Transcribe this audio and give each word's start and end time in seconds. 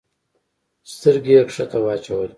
سترګي 0.93 1.33
یې 1.37 1.41
کښته 1.47 1.77
واچولې! 1.83 2.29